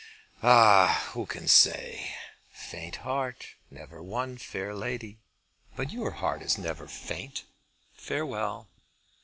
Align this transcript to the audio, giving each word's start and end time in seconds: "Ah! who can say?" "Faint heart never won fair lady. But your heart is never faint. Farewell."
"Ah! 0.41 1.09
who 1.13 1.27
can 1.27 1.47
say?" 1.47 2.15
"Faint 2.49 2.95
heart 3.05 3.49
never 3.69 4.01
won 4.01 4.35
fair 4.35 4.73
lady. 4.73 5.19
But 5.75 5.91
your 5.91 6.09
heart 6.09 6.41
is 6.41 6.57
never 6.57 6.87
faint. 6.87 7.43
Farewell." 7.93 8.67